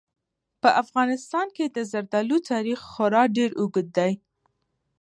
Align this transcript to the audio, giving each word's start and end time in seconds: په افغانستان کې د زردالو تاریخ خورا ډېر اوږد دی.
په 0.61 0.69
افغانستان 0.83 1.47
کې 1.55 1.65
د 1.67 1.77
زردالو 1.91 2.37
تاریخ 2.51 2.79
خورا 2.91 3.23
ډېر 3.37 3.49
اوږد 3.59 3.87
دی. 3.97 4.13